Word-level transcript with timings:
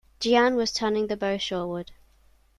Jeanne 0.19 0.55
was 0.55 0.71
turning 0.71 1.05
the 1.05 1.15
bow 1.15 1.37
shoreward. 1.37 1.91